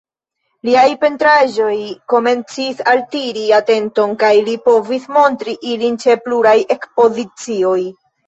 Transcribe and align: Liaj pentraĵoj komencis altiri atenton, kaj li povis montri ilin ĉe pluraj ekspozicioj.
Liaj 0.67 0.85
pentraĵoj 1.01 1.73
komencis 2.13 2.81
altiri 2.93 3.43
atenton, 3.59 4.15
kaj 4.25 4.31
li 4.49 4.57
povis 4.71 5.05
montri 5.19 5.55
ilin 5.75 6.01
ĉe 6.05 6.17
pluraj 6.25 6.57
ekspozicioj. 6.77 7.79